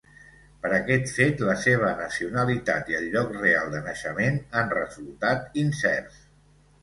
Per 0.61 0.69
aquest 0.75 1.11
fet, 1.17 1.41
la 1.49 1.53
seva 1.65 1.89
nacionalitat 1.99 2.89
i 2.93 2.97
el 3.01 3.05
lloc 3.17 3.37
real 3.43 3.69
de 3.75 3.81
naixement 3.89 4.41
han 4.61 4.75
resultat 4.79 5.61
incerts. 5.65 6.19